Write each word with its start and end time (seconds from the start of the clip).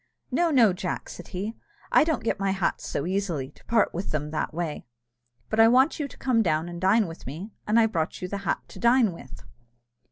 "No, 0.31 0.49
no, 0.49 0.73
Jack," 0.73 1.09
said 1.09 1.27
he, 1.27 1.53
"I 1.91 2.03
don't 2.03 2.23
get 2.23 2.39
my 2.39 2.49
hats 2.49 2.87
so 2.89 3.05
easily, 3.05 3.51
to 3.51 3.63
part 3.65 3.93
with 3.93 4.09
them 4.09 4.31
that 4.31 4.51
way; 4.51 4.87
but 5.47 5.59
I 5.59 5.67
want 5.67 5.99
you 5.99 6.07
to 6.07 6.17
come 6.17 6.41
down 6.41 6.67
and 6.67 6.81
dine 6.81 7.05
with 7.05 7.27
me, 7.27 7.51
and 7.67 7.79
I 7.79 7.85
brought 7.85 8.19
you 8.19 8.27
the 8.27 8.39
hat 8.39 8.61
to 8.69 8.79
dine 8.79 9.11
with." 9.13 9.43